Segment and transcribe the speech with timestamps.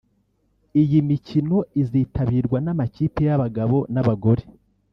[0.81, 4.43] Iyi mikino izitabirwa n’amakipe y’abagabo n’abagore